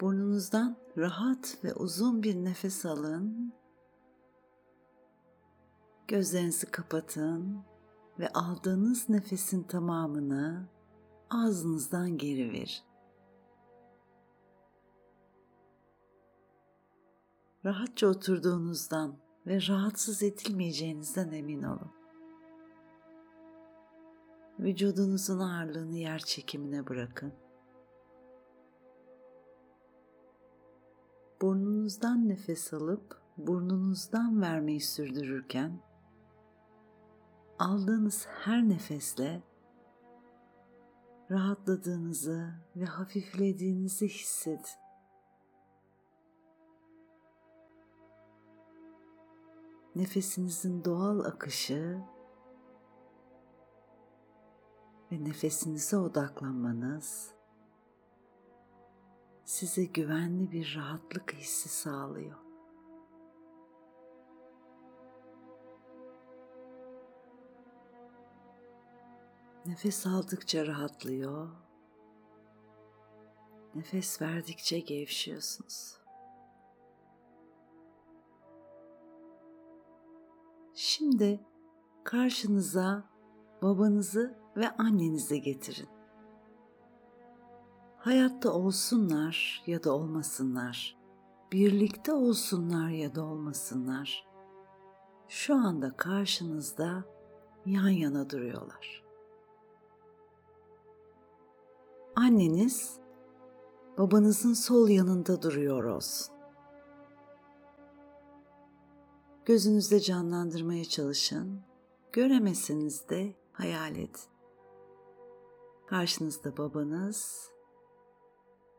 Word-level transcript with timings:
Burnunuzdan 0.00 0.76
rahat 0.98 1.58
ve 1.64 1.74
uzun 1.74 2.22
bir 2.22 2.34
nefes 2.34 2.86
alın. 2.86 3.52
Gözlerinizi 6.08 6.66
kapatın 6.66 7.64
ve 8.18 8.28
aldığınız 8.28 9.08
nefesin 9.08 9.62
tamamını 9.62 10.68
ağzınızdan 11.30 12.18
geri 12.18 12.52
verin. 12.52 12.86
Rahatça 17.64 18.06
oturduğunuzdan 18.06 19.18
ve 19.46 19.66
rahatsız 19.68 20.22
edilmeyeceğinizden 20.22 21.32
emin 21.32 21.62
olun. 21.62 21.90
Vücudunuzun 24.58 25.38
ağırlığını 25.38 25.96
yer 25.96 26.18
çekimine 26.18 26.86
bırakın. 26.86 27.45
Burnunuzdan 31.40 32.28
nefes 32.28 32.74
alıp 32.74 33.22
burnunuzdan 33.36 34.40
vermeyi 34.40 34.80
sürdürürken 34.80 35.80
aldığınız 37.58 38.26
her 38.26 38.68
nefesle 38.68 39.42
rahatladığınızı 41.30 42.54
ve 42.76 42.84
hafiflediğinizi 42.84 44.08
hissedin. 44.08 44.64
Nefesinizin 49.94 50.84
doğal 50.84 51.20
akışı 51.20 51.98
ve 55.12 55.24
nefesinize 55.24 55.96
odaklanmanız 55.96 57.35
size 59.46 59.84
güvenli 59.84 60.52
bir 60.52 60.76
rahatlık 60.76 61.34
hissi 61.34 61.68
sağlıyor. 61.68 62.36
Nefes 69.66 70.06
aldıkça 70.06 70.66
rahatlıyor. 70.66 71.48
Nefes 73.74 74.22
verdikçe 74.22 74.80
gevşiyorsunuz. 74.80 75.98
Şimdi 80.74 81.40
karşınıza 82.04 83.04
babanızı 83.62 84.38
ve 84.56 84.70
annenizi 84.70 85.40
getirin. 85.40 85.95
Hayatta 88.06 88.52
olsunlar 88.52 89.62
ya 89.66 89.84
da 89.84 89.92
olmasınlar, 89.92 90.96
birlikte 91.52 92.12
olsunlar 92.12 92.88
ya 92.88 93.14
da 93.14 93.24
olmasınlar. 93.24 94.26
Şu 95.28 95.54
anda 95.54 95.96
karşınızda 95.96 97.04
yan 97.66 97.88
yana 97.88 98.30
duruyorlar. 98.30 99.04
Anneniz 102.16 102.98
babanızın 103.98 104.52
sol 104.52 104.88
yanında 104.88 105.42
duruyor 105.42 105.84
olsun. 105.84 106.34
Gözünüzde 109.44 110.00
canlandırmaya 110.00 110.84
çalışın. 110.84 111.60
Göremeseniz 112.12 113.08
de 113.08 113.34
hayal 113.52 113.96
edin. 113.96 114.20
Karşınızda 115.86 116.56
babanız 116.56 117.55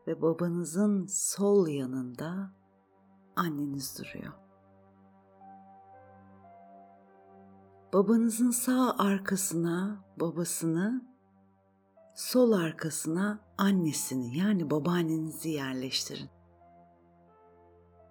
ve 0.08 0.22
babanızın 0.22 1.06
sol 1.06 1.68
yanında 1.68 2.50
anneniz 3.36 3.98
duruyor. 3.98 4.32
Babanızın 7.92 8.50
sağ 8.50 8.94
arkasına 8.98 10.04
babasını, 10.20 11.02
sol 12.14 12.52
arkasına 12.52 13.40
annesini 13.58 14.38
yani 14.38 14.70
babaannenizi 14.70 15.50
yerleştirin. 15.50 16.30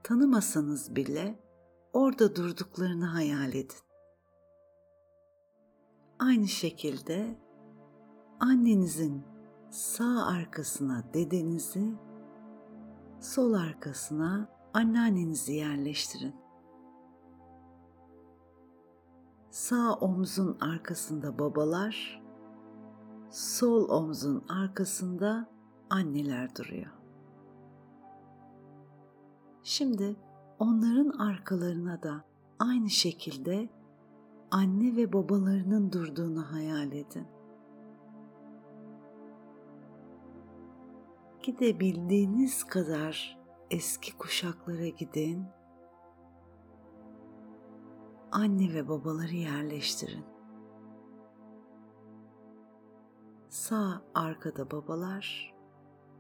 Tanımasanız 0.03 0.95
bile 0.95 1.39
orada 1.93 2.35
durduklarını 2.35 3.05
hayal 3.05 3.49
edin. 3.49 3.77
Aynı 6.19 6.47
şekilde 6.47 7.37
annenizin 8.39 9.36
sağ 9.69 10.25
arkasına 10.25 11.03
dedenizi, 11.13 11.95
sol 13.19 13.53
arkasına 13.53 14.49
anneannenizi 14.73 15.53
yerleştirin. 15.53 16.35
Sağ 19.49 19.93
omzun 19.93 20.57
arkasında 20.59 21.39
babalar, 21.39 22.23
sol 23.29 23.89
omzun 23.89 24.45
arkasında 24.49 25.49
anneler 25.89 26.55
duruyor. 26.55 26.91
Şimdi 29.63 30.15
onların 30.59 31.09
arkalarına 31.09 32.03
da 32.03 32.25
aynı 32.59 32.89
şekilde 32.89 33.69
anne 34.51 34.95
ve 34.95 35.13
babalarının 35.13 35.91
durduğunu 35.91 36.51
hayal 36.51 36.91
edin. 36.91 37.36
Gidebildiğiniz 41.47 42.63
kadar 42.63 43.37
eski 43.69 44.17
kuşaklara 44.17 44.87
gidin. 44.87 45.45
Anne 48.31 48.73
ve 48.73 48.89
babaları 48.89 49.35
yerleştirin. 49.35 50.25
Sağ 53.49 54.01
arkada 54.15 54.71
babalar, 54.71 55.55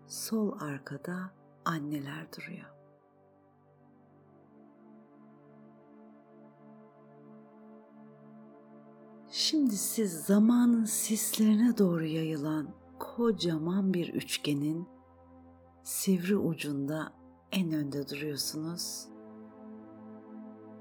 sol 0.05 0.59
arkada 0.59 1.33
anneler 1.65 2.27
duruyor. 2.37 2.73
Şimdi 9.29 9.75
siz 9.75 10.13
zamanın 10.13 10.85
sislerine 10.85 11.77
doğru 11.77 12.05
yayılan 12.05 12.67
kocaman 12.99 13.93
bir 13.93 14.13
üçgenin 14.13 14.96
sivri 15.87 16.37
ucunda 16.37 17.13
en 17.51 17.71
önde 17.71 18.09
duruyorsunuz. 18.09 19.07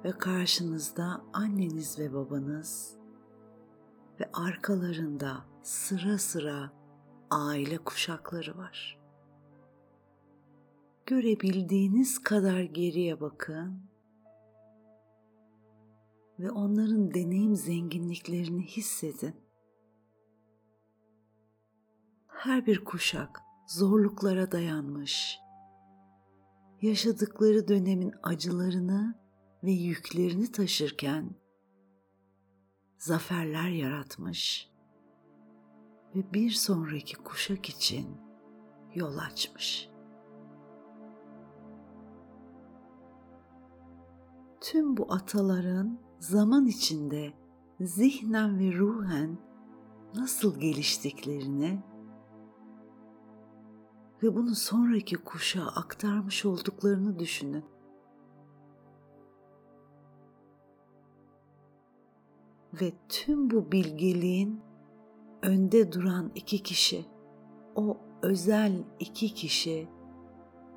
Ve 0.04 0.12
karşınızda 0.12 1.24
anneniz 1.32 1.98
ve 1.98 2.14
babanız 2.14 2.96
ve 4.20 4.30
arkalarında 4.32 5.44
sıra 5.62 6.18
sıra 6.18 6.72
aile 7.30 7.78
kuşakları 7.78 8.58
var. 8.58 9.00
Görebildiğiniz 11.06 12.22
kadar 12.22 12.60
geriye 12.60 13.20
bakın 13.20 13.80
ve 16.38 16.50
onların 16.50 17.14
deneyim 17.14 17.56
zenginliklerini 17.56 18.66
hissedin. 18.66 19.34
Her 22.26 22.66
bir 22.66 22.84
kuşak 22.84 23.45
zorluklara 23.66 24.52
dayanmış. 24.52 25.38
Yaşadıkları 26.82 27.68
dönemin 27.68 28.12
acılarını 28.22 29.14
ve 29.64 29.70
yüklerini 29.70 30.52
taşırken 30.52 31.34
zaferler 32.98 33.68
yaratmış 33.68 34.70
ve 36.14 36.32
bir 36.32 36.50
sonraki 36.50 37.16
kuşak 37.16 37.68
için 37.68 38.16
yol 38.94 39.18
açmış. 39.18 39.88
Tüm 44.60 44.96
bu 44.96 45.12
ataların 45.12 45.98
zaman 46.18 46.66
içinde 46.66 47.32
zihnen 47.80 48.58
ve 48.58 48.72
ruhen 48.72 49.38
nasıl 50.14 50.60
geliştiklerini 50.60 51.82
ve 54.22 54.36
bunu 54.36 54.54
sonraki 54.54 55.16
kuşağa 55.16 55.66
aktarmış 55.66 56.44
olduklarını 56.44 57.18
düşünün. 57.18 57.64
Ve 62.80 62.92
tüm 63.08 63.50
bu 63.50 63.72
bilgeliğin 63.72 64.60
önde 65.42 65.92
duran 65.92 66.32
iki 66.34 66.62
kişi, 66.62 67.06
o 67.74 67.96
özel 68.22 68.84
iki 68.98 69.34
kişi 69.34 69.88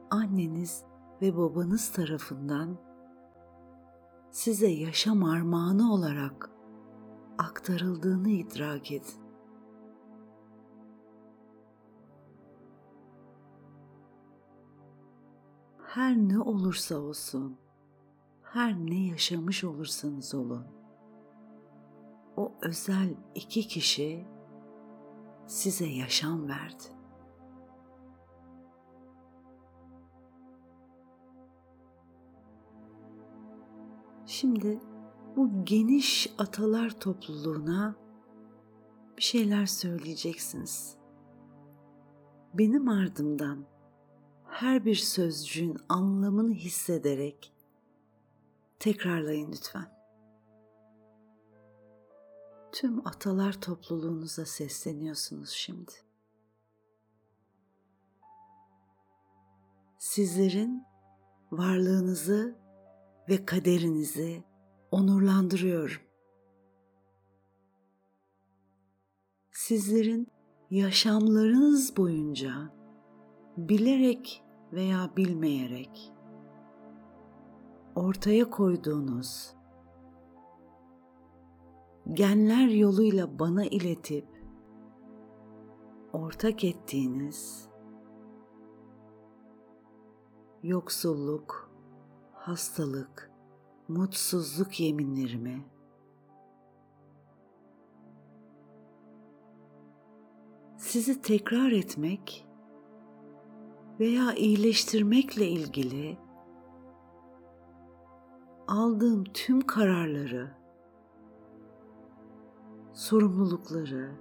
anneniz 0.09 0.83
ve 1.21 1.37
babanız 1.37 1.91
tarafından 1.91 2.77
size 4.31 4.67
yaşam 4.67 5.23
armağanı 5.23 5.93
olarak 5.93 6.49
aktarıldığını 7.37 8.29
idrak 8.29 8.91
edin. 8.91 9.28
Her 15.89 16.15
ne 16.15 16.39
olursa 16.39 16.97
olsun, 16.97 17.57
her 18.41 18.75
ne 18.77 19.07
yaşamış 19.07 19.63
olursanız 19.63 20.35
olun, 20.35 20.67
o 22.37 22.53
özel 22.61 23.15
iki 23.35 23.67
kişi 23.67 24.27
size 25.47 25.85
yaşam 25.85 26.47
verdi. 26.47 26.83
Şimdi 34.25 34.79
bu 35.35 35.65
geniş 35.65 36.33
atalar 36.37 36.99
topluluğuna 36.99 37.95
bir 39.17 39.23
şeyler 39.23 39.65
söyleyeceksiniz. 39.65 40.97
Benim 42.53 42.89
ardımdan 42.89 43.65
her 44.49 44.85
bir 44.85 44.95
sözcüğün 44.95 45.77
anlamını 45.89 46.53
hissederek 46.53 47.53
tekrarlayın 48.79 49.51
lütfen. 49.51 49.99
Tüm 52.71 53.07
atalar 53.07 53.61
topluluğunuza 53.61 54.45
sesleniyorsunuz 54.45 55.49
şimdi. 55.49 55.91
Sizlerin 59.97 60.83
varlığınızı 61.51 62.55
ve 63.29 63.45
kaderinizi 63.45 64.43
onurlandırıyorum. 64.91 66.01
Sizlerin 69.51 70.27
yaşamlarınız 70.69 71.97
boyunca 71.97 72.78
bilerek 73.67 74.43
veya 74.73 75.09
bilmeyerek 75.17 76.13
ortaya 77.95 78.49
koyduğunuz 78.49 79.55
genler 82.13 82.67
yoluyla 82.67 83.39
bana 83.39 83.65
iletip 83.65 84.27
ortak 86.13 86.63
ettiğiniz 86.63 87.69
yoksulluk, 90.63 91.71
hastalık, 92.33 93.31
mutsuzluk 93.87 94.79
yeminlerimi 94.79 95.65
sizi 100.77 101.21
tekrar 101.21 101.71
etmek 101.71 102.48
veya 103.99 104.33
iyileştirmekle 104.33 105.47
ilgili 105.47 106.17
aldığım 108.67 109.23
tüm 109.23 109.61
kararları, 109.61 110.51
sorumlulukları, 112.93 114.11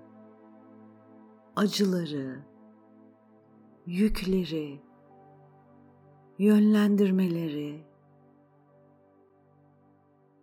acıları, 1.57 2.45
yükleri, 3.87 4.81
yönlendirmeleri, 6.39 7.85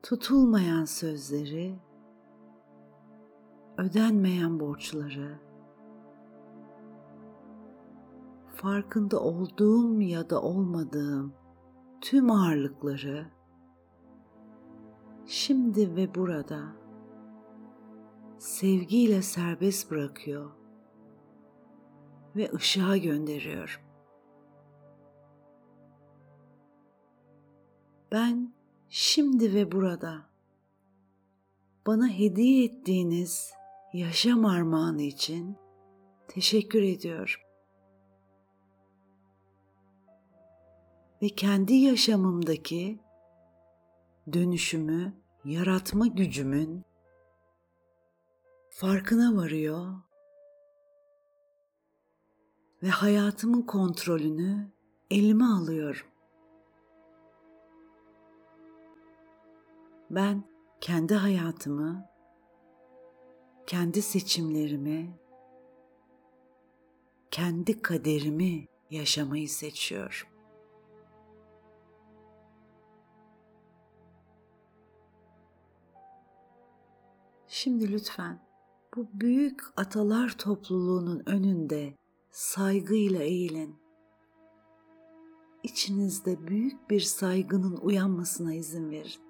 tutulmayan 0.04 0.86
sözleri, 0.86 1.80
ödenmeyen 3.78 4.60
borçları, 4.60 5.44
farkında 8.56 9.19
olduğum 9.19 10.02
ya 10.02 10.30
da 10.30 10.42
olmadığım 10.42 11.34
tüm 12.02 12.31
ağırlıkları 12.31 13.31
şimdi 15.25 15.96
ve 15.96 16.16
burada 16.16 16.63
sevgiyle 18.38 19.22
serbest 19.22 19.92
bırakıyor 19.92 20.52
ve 22.36 22.52
ışığa 22.54 22.98
gönderiyorum. 22.98 23.81
Ben 28.12 28.54
şimdi 28.90 29.54
ve 29.54 29.72
burada 29.72 30.30
bana 31.88 32.10
hediye 32.10 32.66
ettiğiniz 32.66 33.51
yaşam 33.94 34.46
armağanı 34.46 35.01
için 35.01 35.56
teşekkür 36.28 36.81
ediyorum. 36.81 37.44
Ve 41.21 41.29
kendi 41.29 41.73
yaşamımdaki 41.73 43.00
dönüşümü 44.33 45.13
yaratma 45.45 46.07
gücümün 46.07 46.85
farkına 48.69 49.35
varıyor 49.35 49.95
ve 52.83 52.89
hayatımın 52.89 53.62
kontrolünü 53.62 54.71
elime 55.12 55.45
alıyorum. 55.45 56.07
Ben 60.09 60.44
kendi 60.81 61.13
hayatımı, 61.13 62.09
kendi 63.67 64.01
seçimlerimi, 64.01 65.19
kendi 67.31 67.81
kaderimi 67.81 68.67
yaşamayı 68.89 69.50
seçiyorum. 69.50 70.35
Şimdi 77.65 77.91
lütfen 77.91 78.39
bu 78.95 79.07
büyük 79.13 79.62
atalar 79.77 80.38
topluluğunun 80.38 81.23
önünde 81.25 81.95
saygıyla 82.31 83.21
eğilin. 83.23 83.79
İçinizde 85.63 86.47
büyük 86.47 86.89
bir 86.89 87.00
saygının 87.00 87.77
uyanmasına 87.77 88.53
izin 88.53 88.91
verin. 88.91 89.21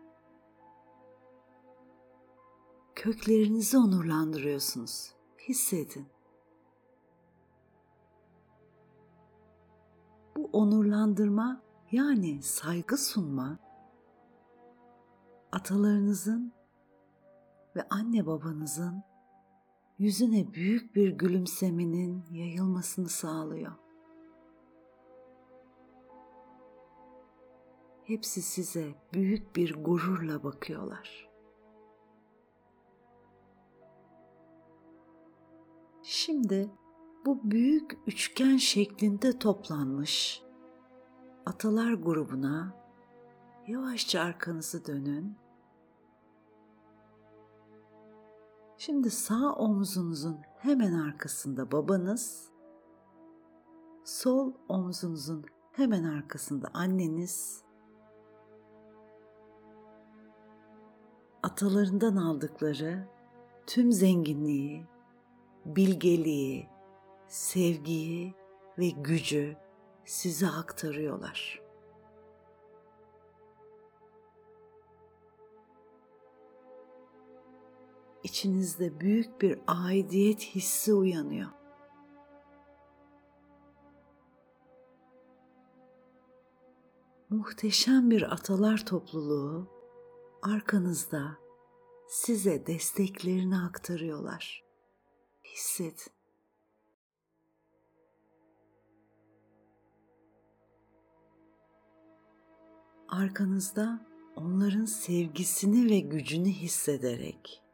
Köklerinizi 2.95 3.77
onurlandırıyorsunuz. 3.77 5.13
Hissedin. 5.49 6.07
Bu 10.35 10.49
onurlandırma 10.54 11.61
yani 11.92 12.42
saygı 12.42 12.97
sunma 12.97 13.59
atalarınızın 15.51 16.55
ve 17.75 17.87
anne 17.89 18.25
babanızın 18.25 19.03
yüzüne 19.99 20.53
büyük 20.53 20.95
bir 20.95 21.09
gülümsemenin 21.09 22.25
yayılmasını 22.31 23.09
sağlıyor. 23.09 23.71
Hepsi 28.03 28.41
size 28.41 28.95
büyük 29.13 29.55
bir 29.55 29.83
gururla 29.83 30.44
bakıyorlar. 30.44 31.29
Şimdi 36.03 36.71
bu 37.25 37.51
büyük 37.51 37.97
üçgen 38.07 38.57
şeklinde 38.57 39.39
toplanmış 39.39 40.41
atalar 41.45 41.94
grubuna 41.94 42.75
yavaşça 43.67 44.21
arkanızı 44.21 44.85
dönün 44.85 45.37
Şimdi 48.77 49.09
sağ 49.09 49.53
omzunuzun 49.53 50.37
hemen 50.57 50.94
arkasında 50.94 51.71
babanız, 51.71 52.49
sol 54.03 54.53
omzunuzun 54.69 55.45
hemen 55.71 56.03
arkasında 56.03 56.67
anneniz, 56.73 57.63
atalarından 61.44 62.15
aldıkları 62.15 63.07
tüm 63.67 63.91
zenginliği, 63.91 64.85
bilgeliği, 65.65 66.69
sevgiyi 67.27 68.35
ve 68.77 68.89
gücü 68.89 69.57
size 70.05 70.47
aktarıyorlar. 70.47 71.65
İçinizde 78.25 78.99
büyük 78.99 79.41
bir 79.41 79.59
aidiyet 79.67 80.41
hissi 80.41 80.94
uyanıyor. 80.94 81.49
Muhteşem 87.29 88.09
bir 88.09 88.33
atalar 88.33 88.85
topluluğu 88.85 89.67
arkanızda 90.41 91.37
size 92.07 92.67
desteklerini 92.67 93.57
aktarıyorlar. 93.57 94.63
Hissedin. 95.44 96.15
arkanızda 103.09 104.07
onların 104.35 104.85
sevgisini 104.85 105.89
ve 105.91 105.99
gücünü 105.99 106.49
hissederek 106.49 107.65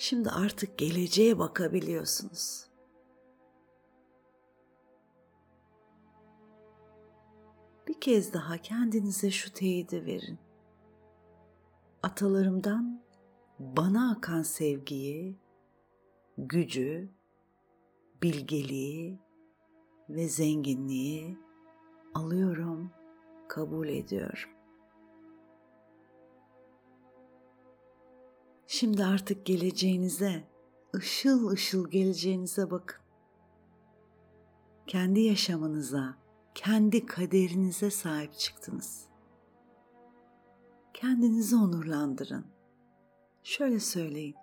şimdi 0.00 0.30
artık 0.30 0.78
geleceğe 0.78 1.38
bakabiliyorsunuz. 1.38 2.66
Bir 7.88 8.00
kez 8.00 8.32
daha 8.32 8.58
kendinize 8.58 9.30
şu 9.30 9.52
teyidi 9.52 10.06
verin. 10.06 10.38
Atalarımdan 12.02 13.02
bana 13.58 14.12
akan 14.12 14.42
sevgiyi, 14.42 15.38
gücü, 16.38 17.10
bilgeliği 18.22 19.18
ve 20.08 20.28
zenginliği 20.28 21.38
alıyorum, 22.14 22.90
kabul 23.48 23.88
ediyorum. 23.88 24.59
Şimdi 28.72 29.04
artık 29.04 29.46
geleceğinize, 29.46 30.44
ışıl 30.94 31.48
ışıl 31.48 31.90
geleceğinize 31.90 32.70
bakın. 32.70 33.00
Kendi 34.86 35.20
yaşamınıza, 35.20 36.16
kendi 36.54 37.06
kaderinize 37.06 37.90
sahip 37.90 38.34
çıktınız. 38.34 39.08
Kendinizi 40.94 41.56
onurlandırın. 41.56 42.46
Şöyle 43.42 43.80
söyleyin. 43.80 44.36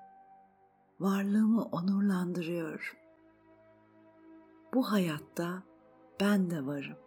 Varlığımı 1.00 1.64
onurlandırıyorum. 1.64 2.98
Bu 4.74 4.92
hayatta 4.92 5.64
ben 6.20 6.50
de 6.50 6.66
varım. 6.66 6.98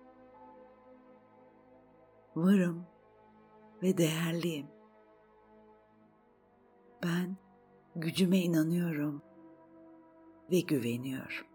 Varım 2.37 2.87
ve 3.83 3.99
değerliyim. 3.99 4.80
Ben 7.03 7.37
gücüme 7.97 8.39
inanıyorum 8.39 9.23
ve 10.51 10.61
güveniyorum. 10.61 11.47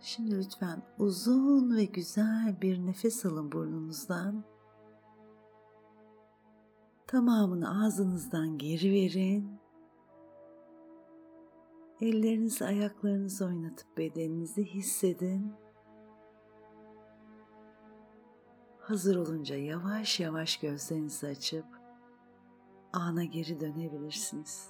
Şimdi 0.00 0.38
lütfen 0.38 0.82
uzun 0.98 1.76
ve 1.76 1.84
güzel 1.84 2.56
bir 2.62 2.86
nefes 2.86 3.26
alın 3.26 3.52
burnunuzdan. 3.52 4.44
Tamamını 7.06 7.84
ağzınızdan 7.84 8.58
geri 8.58 8.92
verin. 8.92 9.58
Ellerinizi 12.00 12.64
ayaklarınızı 12.64 13.44
oynatıp 13.46 13.98
bedeninizi 13.98 14.64
hissedin. 14.64 15.65
Hazır 18.88 19.16
olunca 19.16 19.56
yavaş 19.56 20.20
yavaş 20.20 20.56
gözlerinizi 20.56 21.26
açıp 21.26 21.64
ana 22.92 23.24
geri 23.24 23.60
dönebilirsiniz. 23.60 24.68